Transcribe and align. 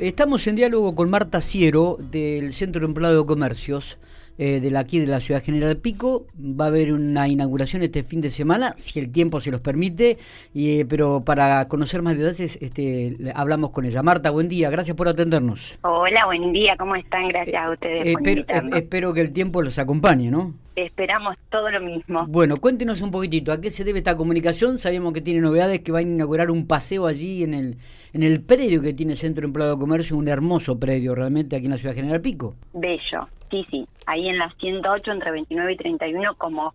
Estamos 0.00 0.46
en 0.46 0.54
diálogo 0.54 0.94
con 0.94 1.10
Marta 1.10 1.40
Ciero 1.40 1.96
del 1.98 2.52
Centro 2.52 2.86
Empleado 2.86 3.18
de 3.18 3.26
Comercios 3.26 3.98
eh, 4.38 4.60
de 4.60 4.70
la, 4.70 4.78
aquí 4.78 5.00
de 5.00 5.08
la 5.08 5.18
Ciudad 5.18 5.42
General 5.42 5.76
Pico. 5.76 6.26
Va 6.38 6.66
a 6.66 6.68
haber 6.68 6.92
una 6.92 7.26
inauguración 7.26 7.82
este 7.82 8.04
fin 8.04 8.20
de 8.20 8.30
semana, 8.30 8.74
si 8.76 9.00
el 9.00 9.10
tiempo 9.10 9.40
se 9.40 9.50
los 9.50 9.60
permite, 9.60 10.16
y, 10.54 10.78
eh, 10.78 10.86
pero 10.88 11.24
para 11.24 11.66
conocer 11.66 12.02
más 12.02 12.16
detalles 12.16 12.58
este, 12.60 13.16
hablamos 13.34 13.70
con 13.70 13.86
ella. 13.86 14.00
Marta, 14.04 14.30
buen 14.30 14.48
día, 14.48 14.70
gracias 14.70 14.96
por 14.96 15.08
atendernos. 15.08 15.80
Hola, 15.82 16.26
buen 16.26 16.52
día, 16.52 16.76
¿cómo 16.78 16.94
están? 16.94 17.26
Gracias 17.26 17.66
a 17.66 17.72
ustedes. 17.72 18.06
Eh, 18.06 18.12
por 18.12 18.28
espero, 18.28 18.76
espero 18.76 19.14
que 19.14 19.20
el 19.20 19.32
tiempo 19.32 19.62
los 19.62 19.80
acompañe, 19.80 20.30
¿no? 20.30 20.54
Esperamos 20.78 21.34
todo 21.50 21.68
lo 21.70 21.80
mismo. 21.80 22.24
Bueno, 22.28 22.58
cuéntenos 22.58 23.00
un 23.00 23.10
poquitito, 23.10 23.50
¿a 23.50 23.60
qué 23.60 23.72
se 23.72 23.82
debe 23.82 23.98
esta 23.98 24.16
comunicación? 24.16 24.78
Sabemos 24.78 25.12
que 25.12 25.20
tiene 25.20 25.40
novedades, 25.40 25.80
que 25.80 25.90
van 25.90 26.04
a 26.04 26.08
inaugurar 26.08 26.52
un 26.52 26.68
paseo 26.68 27.08
allí 27.08 27.42
en 27.42 27.52
el, 27.52 27.78
en 28.12 28.22
el 28.22 28.44
predio 28.44 28.80
que 28.80 28.94
tiene 28.94 29.16
Centro 29.16 29.44
Empleado 29.44 29.74
de 29.74 29.80
Comercio, 29.80 30.16
un 30.16 30.28
hermoso 30.28 30.78
predio 30.78 31.16
realmente 31.16 31.56
aquí 31.56 31.64
en 31.64 31.72
la 31.72 31.78
Ciudad 31.78 31.96
General 31.96 32.20
Pico. 32.20 32.54
Bello, 32.74 33.28
sí, 33.50 33.66
sí. 33.68 33.88
Ahí 34.06 34.28
en 34.28 34.38
la 34.38 34.54
108, 34.60 35.10
entre 35.10 35.32
29 35.32 35.72
y 35.72 35.76
31, 35.78 36.36
como 36.36 36.74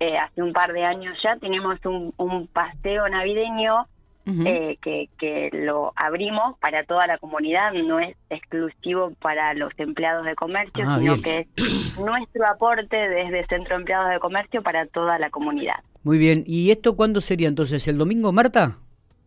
eh, 0.00 0.18
hace 0.18 0.42
un 0.42 0.52
par 0.52 0.72
de 0.72 0.82
años 0.82 1.16
ya, 1.22 1.36
tenemos 1.36 1.78
un, 1.84 2.12
un 2.16 2.48
paseo 2.48 3.08
navideño 3.08 3.86
eh, 4.26 4.76
que, 4.82 5.08
que 5.18 5.50
lo 5.52 5.92
abrimos 5.94 6.58
para 6.58 6.84
toda 6.84 7.06
la 7.06 7.16
comunidad, 7.18 7.72
no 7.72 8.00
es 8.00 8.16
exclusivo 8.28 9.12
para 9.22 9.54
los 9.54 9.72
empleados 9.78 10.24
de 10.26 10.34
comercio, 10.34 10.84
Ah, 10.86 10.98
sino 10.98 11.16
bien. 11.16 11.22
que 11.22 11.38
es 11.56 11.98
nuestro 11.98 12.44
aporte 12.48 12.96
desde 12.96 13.46
Centro 13.46 13.76
Empleados 13.76 14.10
de 14.10 14.18
Comercio 14.18 14.62
para 14.62 14.86
toda 14.86 15.18
la 15.18 15.30
comunidad. 15.30 15.76
Muy 16.02 16.18
bien, 16.18 16.42
¿y 16.46 16.70
esto 16.70 16.96
cuándo 16.96 17.20
sería 17.20 17.48
entonces? 17.48 17.86
¿El 17.88 17.98
domingo, 17.98 18.32
Marta? 18.32 18.78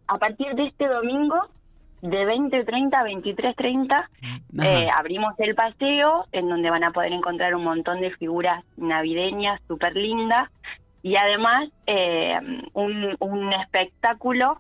A 0.08 0.18
partir 0.18 0.48
de 0.56 0.68
este 0.68 0.88
domingo, 0.88 1.36
de 2.02 2.26
20.30 2.26 2.94
a 2.96 3.04
23.30, 3.04 3.92
Ajá. 3.94 4.10
eh, 4.64 4.90
abrimos 4.98 5.34
el 5.40 5.56
paseo, 5.56 6.26
en 6.32 6.50
donde 6.50 6.70
van 6.70 6.84
a 6.84 6.92
poder 6.92 7.12
encontrar 7.14 7.56
un 7.56 7.64
montón 7.64 8.02
de 8.02 8.12
figuras 8.12 8.64
navideñas 8.78 9.62
súper 9.68 9.96
lindas, 9.96 10.50
y 11.04 11.16
además 11.16 11.70
eh, 11.88 12.38
un, 12.74 13.16
un 13.20 13.54
espectáculo 13.54 14.60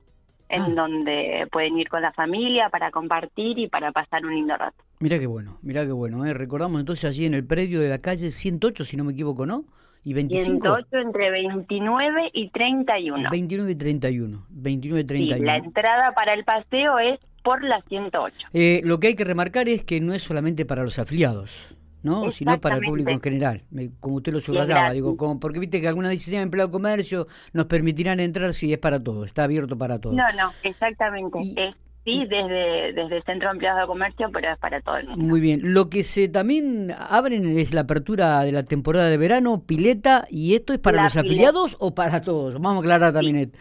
en 0.49 0.61
Ah. 0.61 0.69
donde 0.75 1.47
pueden 1.51 1.77
ir 1.77 1.87
con 1.89 2.01
la 2.01 2.11
familia 2.11 2.69
para 2.69 2.91
compartir 2.91 3.57
y 3.59 3.67
para 3.67 3.91
pasar 3.91 4.25
un 4.25 4.33
lindo 4.35 4.57
rato. 4.57 4.75
Mirá 4.99 5.17
qué 5.19 5.27
bueno, 5.27 5.57
mirá 5.61 5.85
qué 5.85 5.91
bueno. 5.93 6.25
¿eh? 6.25 6.33
Recordamos 6.33 6.79
entonces 6.79 7.05
allí 7.05 7.25
en 7.25 7.33
el 7.33 7.45
predio 7.45 7.79
de 7.79 7.87
la 7.89 7.97
calle 7.99 8.31
108, 8.31 8.83
si 8.83 8.97
no 8.97 9.03
me 9.03 9.13
equivoco, 9.13 9.45
¿no? 9.45 9.63
¿Y 10.03 10.13
25? 10.13 10.61
108 10.61 10.87
entre 11.07 11.29
29 11.31 12.29
y 12.33 12.49
31. 12.49 13.29
29 13.29 13.71
y 13.71 13.75
31. 13.75 14.45
29 14.49 14.99
y 14.99 15.03
Sí, 15.03 15.07
31. 15.07 15.45
la 15.45 15.57
entrada 15.57 16.11
para 16.15 16.33
el 16.33 16.43
paseo 16.43 16.99
es 16.99 17.19
por 17.43 17.63
la 17.63 17.81
108. 17.87 18.35
Eh, 18.53 18.81
lo 18.83 18.99
que 18.99 19.07
hay 19.07 19.15
que 19.15 19.23
remarcar 19.23 19.69
es 19.69 19.83
que 19.83 19.99
no 20.01 20.13
es 20.13 20.23
solamente 20.23 20.65
para 20.65 20.83
los 20.83 20.99
afiliados, 20.99 21.75
¿no? 22.03 22.31
Sino 22.31 22.59
para 22.59 22.75
el 22.75 22.81
público 22.83 23.09
en 23.11 23.21
general. 23.21 23.63
Como 23.99 24.15
usted 24.17 24.33
lo 24.33 24.39
subrayaba, 24.39 24.91
digo, 24.91 25.17
como, 25.17 25.39
porque 25.39 25.59
viste 25.59 25.81
que 25.81 25.87
algunas 25.87 26.11
dicen 26.11 26.39
empleado 26.41 26.67
de 26.69 26.71
comercio 26.73 27.27
nos 27.53 27.65
permitirán 27.65 28.19
entrar 28.19 28.53
si 28.53 28.71
es 28.71 28.79
para 28.79 28.99
todos, 29.03 29.25
está 29.27 29.43
abierto 29.43 29.77
para 29.77 29.99
todos. 29.99 30.15
No, 30.15 30.23
no, 30.37 30.51
exactamente. 30.63 31.39
Y- 31.41 31.55
es, 31.59 31.75
sí, 32.05 32.25
desde, 32.25 32.93
desde 32.93 33.17
el 33.17 33.23
Centro 33.23 33.49
de 33.49 33.53
Empleados 33.53 33.81
de 33.81 33.87
Comercio, 33.87 34.29
pero 34.33 34.51
es 34.51 34.57
para 34.59 34.81
todo 34.81 34.97
el 34.97 35.07
mundo. 35.07 35.23
Muy 35.25 35.39
bien. 35.41 35.73
Lo 35.73 35.89
que 35.89 36.03
se 36.03 36.27
también 36.29 36.93
abren 36.97 37.57
es 37.59 37.73
la 37.73 37.81
apertura 37.81 38.41
de 38.41 38.51
la 38.51 38.63
temporada 38.63 39.09
de 39.09 39.17
verano, 39.17 39.63
pileta, 39.65 40.25
y 40.29 40.55
esto 40.55 40.73
es 40.73 40.79
para 40.79 40.97
La 40.97 41.03
los 41.03 41.13
pileta. 41.13 41.27
afiliados 41.29 41.77
o 41.79 41.93
para 41.93 42.21
todos. 42.21 42.53
Vamos 42.55 42.77
a 42.77 42.79
aclarar 42.79 43.13
también. 43.13 43.51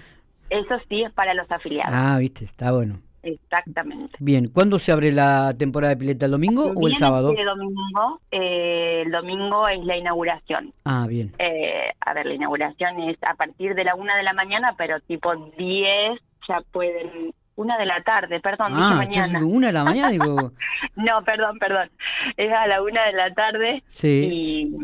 Eso 0.51 0.77
sí 0.89 1.03
es 1.03 1.13
para 1.13 1.35
los 1.35 1.51
afiliados. 1.51 1.93
Ah, 1.95 2.17
viste, 2.19 2.45
está 2.45 2.73
bueno. 2.73 3.01
Exactamente. 3.23 4.17
Bien, 4.21 4.49
¿cuándo 4.49 4.79
se 4.79 4.93
abre 4.93 5.13
la 5.13 5.55
temporada 5.59 5.95
de 5.95 5.99
pileta? 5.99 6.25
¿El 6.27 6.33
domingo 6.33 6.73
o 6.75 6.87
el 6.89 6.97
sábado? 6.97 7.33
domingo, 7.35 8.21
eh, 8.31 9.03
el 9.07 9.11
domingo 9.13 9.69
es 9.69 9.85
la 9.85 9.97
inauguración. 9.97 10.73
Ah, 10.85 11.07
bien. 11.09 11.33
Eh, 11.39 11.93
a 12.01 12.15
ver, 12.15 12.27
la 12.27 12.35
inauguración 12.35 13.01
es 13.09 13.17
a 13.23 13.35
partir 13.35 13.75
de 13.75 13.85
la 13.85 13.95
una 13.95 14.17
de 14.17 14.23
la 14.23 14.33
mañana, 14.33 14.75
pero 14.77 15.01
tipo 15.01 15.35
10 15.57 16.21
ya 16.49 16.61
pueden... 16.73 17.33
Una 17.57 17.77
de 17.77 17.87
la 17.87 18.01
tarde, 18.05 18.39
perdón, 18.39 18.71
Ah, 18.77 18.95
mañana. 18.95 19.41
digo, 19.41 19.51
una 19.51 19.67
de 19.67 19.73
la 19.73 19.83
mañana, 19.83 20.11
digo, 20.11 20.53
No, 20.95 21.25
perdón, 21.25 21.59
perdón. 21.59 21.91
Es 22.37 22.53
a 22.57 22.69
la 22.69 22.81
una 22.81 23.05
de 23.07 23.13
la 23.15 23.35
tarde, 23.35 23.83
sí. 23.89 24.29
y, 24.31 24.77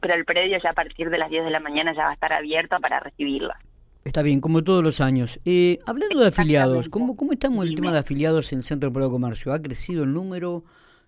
pero 0.00 0.14
el 0.14 0.24
predio 0.24 0.58
ya 0.60 0.70
a 0.70 0.74
partir 0.74 1.08
de 1.08 1.18
las 1.18 1.30
10 1.30 1.44
de 1.44 1.50
la 1.52 1.60
mañana 1.60 1.94
ya 1.94 2.02
va 2.06 2.10
a 2.10 2.14
estar 2.14 2.32
abierto 2.32 2.80
para 2.80 2.98
recibirla. 2.98 3.56
Está 4.06 4.22
bien, 4.22 4.40
como 4.40 4.62
todos 4.62 4.84
los 4.84 5.00
años. 5.00 5.40
Eh, 5.44 5.80
hablando 5.84 6.20
de 6.20 6.28
afiliados. 6.28 6.88
¿cómo, 6.88 7.16
¿cómo 7.16 7.32
estamos 7.32 7.64
el 7.66 7.74
tema 7.74 7.92
de 7.92 7.98
afiliados 7.98 8.52
en 8.52 8.58
el 8.60 8.62
Centro 8.62 8.90
de 8.90 9.10
Comercio? 9.10 9.52
¿Ha 9.52 9.60
crecido 9.60 10.04
el 10.04 10.12
número 10.12 10.62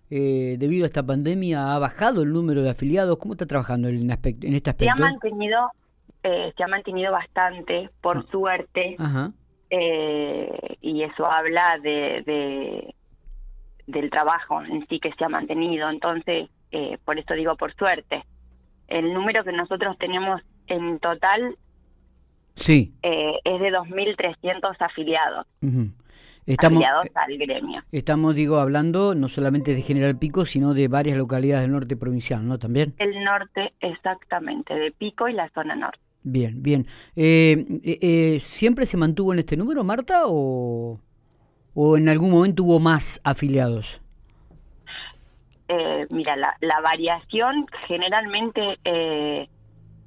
eh, 0.09 0.57
debido 0.59 0.83
a 0.83 0.87
esta 0.87 1.01
pandemia? 1.01 1.73
¿Ha 1.73 1.79
bajado 1.79 2.23
el 2.23 2.33
número 2.33 2.61
de 2.61 2.69
afiliados? 2.71 3.17
¿Cómo 3.17 3.35
está 3.35 3.45
trabajando 3.45 3.87
en, 3.87 4.11
aspecto, 4.11 4.45
en 4.45 4.53
este 4.53 4.71
Se 4.71 4.89
ha 4.89 4.91
aspecto? 4.91 5.01
mantenido, 5.01 5.71
eh, 6.23 6.51
se 6.57 6.63
ha 6.63 6.67
mantenido 6.67 7.11
bastante, 7.13 7.89
por 8.01 8.17
Ah. 8.17 8.25
suerte, 8.31 8.95
Ajá. 8.99 9.31
eh, 9.69 10.75
y 10.81 11.03
eso 11.03 11.25
habla 11.25 11.79
de, 11.81 12.21
de- 12.25 12.95
del 13.87 14.09
trabajo 14.09 14.61
en 14.61 14.85
sí 14.89 14.99
que 14.99 15.13
se 15.17 15.23
ha 15.23 15.29
mantenido. 15.29 15.89
Entonces, 15.89 16.49
eh, 16.71 16.97
por 17.05 17.17
eso 17.17 17.33
digo 17.33 17.55
por 17.55 17.73
suerte. 17.75 18.25
El 18.89 19.13
número 19.13 19.45
que 19.45 19.53
nosotros 19.53 19.97
tenemos 19.99 20.41
en 20.67 20.99
total 20.99 21.55
Sí. 22.59 22.93
eh, 23.03 23.33
es 23.43 23.59
de 23.59 23.71
2.300 23.71 24.75
afiliados, 24.79 25.45
ujú. 25.61 25.89
Estamos, 26.45 26.77
afiliados 26.83 27.05
al 27.13 27.37
gremio. 27.37 27.83
estamos, 27.91 28.33
digo, 28.33 28.57
hablando 28.59 29.13
no 29.13 29.29
solamente 29.29 29.75
de 29.75 29.81
General 29.83 30.17
Pico, 30.17 30.45
sino 30.45 30.73
de 30.73 30.87
varias 30.87 31.15
localidades 31.17 31.63
del 31.63 31.71
norte 31.73 31.95
provincial, 31.95 32.47
¿no? 32.47 32.57
También. 32.57 32.95
El 32.97 33.23
norte, 33.23 33.73
exactamente, 33.81 34.73
de 34.73 34.91
Pico 34.91 35.27
y 35.27 35.33
la 35.33 35.47
zona 35.49 35.75
norte. 35.75 35.99
Bien, 36.23 36.61
bien. 36.63 36.87
Eh, 37.15 37.65
eh, 37.83 37.99
eh, 38.01 38.39
¿Siempre 38.39 38.85
se 38.87 38.97
mantuvo 38.97 39.31
en 39.31 39.39
este 39.39 39.55
número, 39.57 39.83
Marta, 39.83 40.23
o, 40.25 40.99
o 41.75 41.97
en 41.97 42.09
algún 42.09 42.31
momento 42.31 42.63
hubo 42.63 42.79
más 42.79 43.21
afiliados? 43.23 44.01
Eh, 45.67 46.07
mira, 46.09 46.35
la, 46.35 46.57
la 46.61 46.81
variación 46.81 47.67
generalmente 47.87 48.79
eh, 48.83 49.47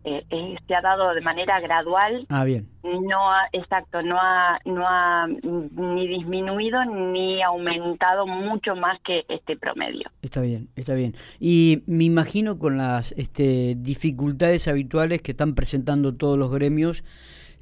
eh, 0.04 0.24
eh, 0.30 0.56
se 0.66 0.74
ha 0.74 0.80
dado 0.80 1.14
de 1.14 1.20
manera 1.20 1.60
gradual 1.60 2.26
Ah, 2.28 2.44
bien. 2.44 2.68
no 2.82 3.30
ha, 3.30 3.48
exacto, 3.52 4.02
no 4.02 4.16
ha, 4.20 4.58
no 4.64 4.86
ha 4.86 5.26
ni 5.28 6.08
disminuido 6.08 6.84
ni 6.84 7.40
aumentado 7.42 8.26
mucho 8.26 8.74
más 8.74 8.98
que 9.04 9.24
este 9.28 9.56
promedio. 9.56 10.10
Está 10.22 10.40
bien, 10.40 10.68
está 10.76 10.94
bien. 10.94 11.14
Y 11.38 11.82
me 11.86 12.04
imagino 12.04 12.58
con 12.58 12.76
las 12.78 13.12
este, 13.12 13.76
dificultades 13.78 14.66
habituales 14.68 15.22
que 15.22 15.30
están 15.32 15.54
presentando 15.54 16.14
todos 16.14 16.38
los 16.38 16.50
gremios 16.50 17.04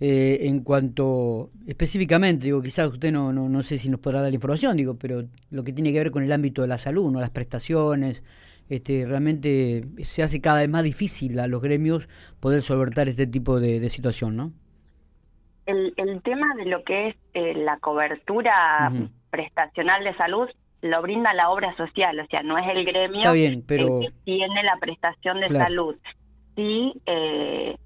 eh, 0.03 0.47
en 0.49 0.61
cuanto, 0.61 1.51
específicamente, 1.67 2.47
digo, 2.47 2.63
quizás 2.63 2.89
usted 2.89 3.13
no, 3.13 3.35
no, 3.35 3.51
no 3.51 3.63
sé 3.63 3.77
si 3.77 3.91
nos 3.91 4.01
podrá 4.01 4.23
dar 4.23 4.31
la 4.31 4.35
información, 4.35 4.75
digo, 4.79 4.95
pero 4.99 5.25
lo 5.51 5.63
que 5.63 5.75
tiene 5.75 5.93
que 5.93 5.99
ver 5.99 6.11
con 6.11 6.23
el 6.23 6.33
ámbito 6.33 6.63
de 6.63 6.69
la 6.69 6.79
salud, 6.79 7.11
¿no? 7.13 7.21
las 7.21 7.29
prestaciones, 7.29 8.23
este, 8.71 9.05
realmente 9.07 9.85
se 10.03 10.23
hace 10.23 10.41
cada 10.41 10.61
vez 10.61 10.69
más 10.71 10.83
difícil 10.85 11.39
a 11.41 11.47
los 11.49 11.61
gremios 11.61 12.09
poder 12.41 12.63
solventar 12.63 13.09
este 13.09 13.27
tipo 13.27 13.61
de, 13.61 13.81
de 13.81 13.91
situación, 13.91 14.37
¿no? 14.37 14.53
El, 15.67 15.93
el 15.97 16.23
tema 16.23 16.55
de 16.57 16.65
lo 16.67 16.83
que 16.85 17.09
es 17.09 17.17
eh, 17.35 17.55
la 17.55 17.77
cobertura 17.79 18.91
prestacional 19.31 20.03
de 20.05 20.15
salud 20.17 20.49
lo 20.83 21.03
brinda 21.03 21.35
la 21.35 21.51
obra 21.51 21.77
social, 21.77 22.19
o 22.19 22.27
sea, 22.27 22.43
no 22.43 22.57
es 22.57 22.67
el 22.75 22.85
gremio 22.87 23.19
Está 23.19 23.33
bien, 23.33 23.63
pero... 23.67 24.01
el 24.01 24.07
que 24.07 24.15
tiene 24.25 24.63
la 24.63 24.77
prestación 24.81 25.41
de 25.41 25.47
Claro. 25.47 25.65
salud. 25.67 25.97
Sí, 26.57 26.93
eh, 27.07 27.77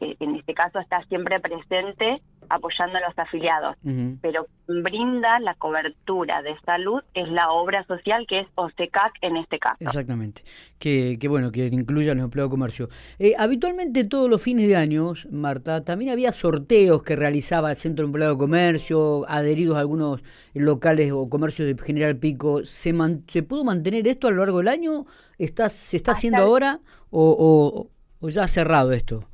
eh, 0.00 0.16
en 0.18 0.36
este 0.36 0.54
caso 0.54 0.78
está 0.80 1.02
siempre 1.08 1.38
presente 1.40 2.20
apoyando 2.48 2.98
a 2.98 3.00
los 3.00 3.18
afiliados, 3.18 3.76
pero 4.20 4.46
brinda 4.66 5.38
la 5.40 5.54
cobertura 5.54 6.42
de 6.42 6.54
salud 6.64 7.02
es 7.14 7.28
la 7.28 7.50
obra 7.50 7.84
social 7.86 8.24
que 8.28 8.40
es 8.40 8.46
OSECAC 8.54 9.12
en 9.22 9.36
este 9.36 9.58
caso. 9.58 9.76
Exactamente. 9.80 10.42
Que, 10.78 11.18
que 11.20 11.28
bueno, 11.28 11.52
que 11.52 11.66
incluya 11.66 12.14
los 12.14 12.24
empleados 12.24 12.50
de 12.50 12.54
comercio. 12.54 12.88
Eh, 13.18 13.34
habitualmente 13.38 14.04
todos 14.04 14.28
los 14.30 14.40
fines 14.42 14.68
de 14.68 14.76
año, 14.76 15.12
Marta, 15.30 15.84
también 15.84 16.10
había 16.12 16.32
sorteos 16.32 17.02
que 17.02 17.16
realizaba 17.16 17.70
el 17.70 17.76
Centro 17.76 18.04
de 18.04 18.08
Empleado 18.08 18.32
de 18.34 18.38
Comercio, 18.38 19.24
adheridos 19.28 19.76
a 19.76 19.80
algunos 19.80 20.22
locales 20.54 21.12
o 21.12 21.28
comercios 21.28 21.66
de 21.68 21.76
General 21.82 22.16
Pico. 22.16 22.64
¿Se, 22.64 22.92
man- 22.92 23.24
¿se 23.28 23.42
pudo 23.42 23.64
mantener 23.64 24.06
esto 24.08 24.28
a 24.28 24.30
lo 24.30 24.38
largo 24.38 24.58
del 24.58 24.68
año? 24.68 25.06
¿Está, 25.38 25.68
¿Se 25.68 25.96
está 25.96 26.12
Hasta 26.12 26.18
haciendo 26.18 26.38
el- 26.38 26.44
ahora 26.44 26.80
o, 27.10 27.36
o- 27.38 27.90
o 28.24 28.28
ya 28.30 28.44
ha 28.44 28.48
cerrado 28.48 28.92
esto? 28.92 29.28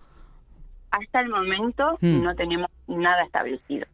Hasta 0.91 1.21
el 1.21 1.29
momento 1.29 1.99
Hmm. 2.01 2.23
no 2.23 2.35
tenemos 2.35 2.69
nada 2.89 3.23
establecido. 3.25 3.87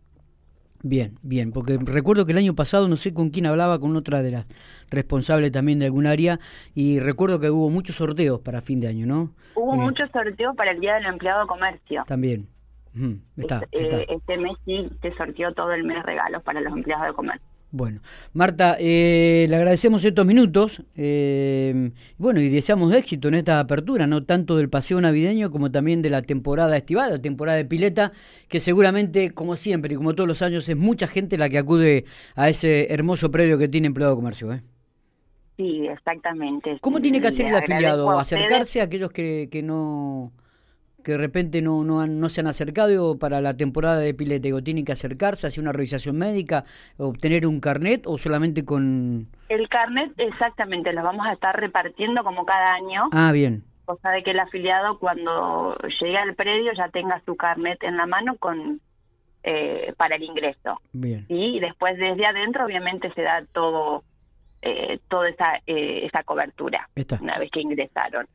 Bien, 0.83 1.19
bien, 1.23 1.51
porque 1.53 1.79
recuerdo 1.83 2.27
que 2.27 2.33
el 2.33 2.39
año 2.39 2.55
pasado 2.55 2.87
no 2.87 2.97
sé 2.97 3.13
con 3.13 3.31
quién 3.31 3.47
hablaba, 3.47 3.81
con 3.81 3.97
otra 3.97 4.23
de 4.23 4.31
las 4.31 4.47
responsables 4.91 5.51
también 5.51 5.79
de 5.81 5.87
algún 5.87 6.07
área, 6.07 6.39
y 6.75 7.01
recuerdo 7.01 7.41
que 7.41 7.51
hubo 7.51 7.71
muchos 7.71 7.97
sorteos 7.97 8.41
para 8.41 8.61
fin 8.61 8.81
de 8.81 8.89
año, 8.89 9.07
¿no? 9.07 9.33
Hubo 9.55 9.75
Eh, 9.75 9.79
muchos 9.79 10.11
sorteos 10.13 10.55
para 10.55 10.71
el 10.73 10.81
Día 10.81 10.95
del 10.95 11.07
Empleado 11.07 11.41
de 11.43 11.47
Comercio. 11.49 12.05
También. 12.07 12.47
Está, 13.37 13.61
este, 13.73 13.83
está. 13.83 14.01
eh, 14.01 14.07
este 14.11 14.39
mes 14.39 14.53
sí 14.65 14.89
se 15.03 15.13
sorteó 15.17 15.53
todo 15.53 15.73
el 15.73 15.85
mes 15.85 16.03
regalos 16.05 16.43
para 16.43 16.61
los 16.61 16.73
empleados 16.73 17.07
de 17.09 17.13
comercio. 17.15 17.47
Bueno, 17.77 18.01
Marta, 18.33 18.79
eh, 18.81 19.45
le 19.51 19.55
agradecemos 19.55 20.03
estos 20.03 20.25
minutos. 20.25 20.83
Eh, 20.97 21.91
bueno, 22.17 22.41
y 22.41 22.49
deseamos 22.49 22.95
éxito 22.95 23.29
en 23.29 23.35
esta 23.35 23.61
apertura, 23.61 24.07
no 24.07 24.25
tanto 24.25 24.57
del 24.57 24.71
paseo 24.71 24.99
navideño 24.99 25.51
como 25.51 25.71
también 25.71 26.01
de 26.01 26.09
la 26.09 26.23
temporada 26.23 26.75
estival, 26.75 27.11
la 27.11 27.21
temporada 27.21 27.59
de 27.59 27.67
pileta, 27.67 28.13
que 28.49 28.61
seguramente, 28.61 29.33
como 29.33 29.57
siempre 29.57 29.93
y 29.93 29.97
como 29.97 30.15
todos 30.15 30.27
los 30.27 30.41
años, 30.41 30.67
es 30.71 30.77
mucha 30.77 31.07
gente 31.07 31.37
la 31.37 31.51
que 31.51 31.59
acude 31.59 32.07
a 32.35 32.49
ese 32.49 32.91
hermoso 32.91 33.31
predio 33.31 33.59
que 33.59 33.69
tiene 33.69 33.89
Empleado 33.89 34.15
de 34.15 34.17
Comercio. 34.17 34.55
¿eh? 34.55 34.63
Sí, 35.59 35.87
exactamente. 35.87 36.79
¿Cómo 36.81 37.03
tiene 37.03 37.21
que 37.21 37.27
hacer 37.27 37.45
el 37.45 37.57
afiliado? 37.57 38.19
¿Acercarse 38.19 38.81
a 38.81 38.85
aquellos 38.85 39.11
que, 39.11 39.51
que 39.53 39.63
no 39.63 40.33
que 41.07 41.13
de 41.13 41.19
repente 41.19 41.63
no, 41.63 41.85
no, 41.85 42.05
no 42.05 42.29
se 42.29 42.41
han 42.41 42.49
acercado 42.49 43.17
para 43.17 43.41
la 43.41 43.57
temporada 43.57 43.99
de 43.99 44.13
pilete, 44.13 44.53
o 44.53 44.61
tienen 44.61 44.85
que 44.85 44.91
acercarse, 44.91 45.47
hacer 45.47 45.63
una 45.63 45.71
revisación 45.71 46.19
médica, 46.19 46.65
obtener 46.99 47.47
un 47.47 47.61
carnet 47.61 48.03
o 48.07 48.19
solamente 48.19 48.65
con... 48.65 49.29
El 49.49 49.69
carnet 49.69 50.11
exactamente, 50.17 50.93
lo 50.93 51.05
vamos 51.05 51.25
a 51.25 51.33
estar 51.33 51.55
repartiendo 51.55 52.25
como 52.25 52.45
cada 52.45 52.75
año. 52.75 53.05
Ah, 53.13 53.31
bien. 53.31 53.63
Cosa 53.85 54.11
de 54.11 54.25
que 54.25 54.33
el 54.33 54.41
afiliado 54.41 54.99
cuando 54.99 55.77
llegue 56.01 56.19
al 56.19 56.35
predio 56.35 56.73
ya 56.77 56.89
tenga 56.89 57.23
su 57.25 57.37
carnet 57.37 57.81
en 57.85 57.97
la 57.97 58.07
mano 58.07 58.35
con 58.39 58.81
eh, 59.45 59.95
para 59.97 60.17
el 60.17 60.25
ingreso. 60.25 60.81
Bien. 60.93 61.25
Y 61.29 61.61
después 61.61 61.97
desde 61.99 62.27
adentro 62.27 62.65
obviamente 62.65 63.13
se 63.15 63.23
da 63.23 63.45
todo 63.53 64.03
eh, 64.61 64.99
toda 65.07 65.29
esa, 65.29 65.61
eh, 65.69 66.05
esa 66.05 66.25
cobertura 66.25 66.89
una 67.21 67.39
vez 67.39 67.49
que 67.53 67.61
ingresaron. 67.61 68.27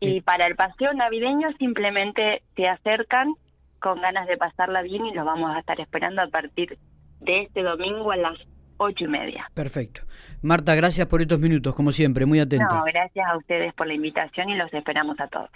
Y 0.00 0.20
para 0.20 0.46
el 0.46 0.54
paseo 0.54 0.92
navideño 0.94 1.48
simplemente 1.58 2.42
se 2.54 2.68
acercan 2.68 3.34
con 3.80 4.00
ganas 4.00 4.26
de 4.26 4.36
pasarla 4.36 4.82
bien 4.82 5.06
y 5.06 5.14
los 5.14 5.24
vamos 5.24 5.54
a 5.54 5.60
estar 5.60 5.80
esperando 5.80 6.22
a 6.22 6.28
partir 6.28 6.78
de 7.20 7.42
este 7.42 7.62
domingo 7.62 8.10
a 8.12 8.16
las 8.16 8.38
ocho 8.78 9.04
y 9.04 9.08
media. 9.08 9.50
Perfecto. 9.54 10.02
Marta, 10.42 10.74
gracias 10.74 11.06
por 11.08 11.20
estos 11.20 11.38
minutos, 11.38 11.74
como 11.74 11.92
siempre, 11.92 12.26
muy 12.26 12.40
atenta. 12.40 12.76
No, 12.76 12.84
gracias 12.84 13.26
a 13.28 13.36
ustedes 13.36 13.74
por 13.74 13.86
la 13.86 13.94
invitación 13.94 14.48
y 14.48 14.56
los 14.56 14.72
esperamos 14.72 15.18
a 15.20 15.28
todos. 15.28 15.46